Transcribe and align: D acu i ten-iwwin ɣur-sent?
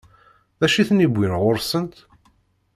D 0.59 0.61
acu 0.65 0.77
i 0.79 0.83
ten-iwwin 0.89 1.33
ɣur-sent? 1.41 1.95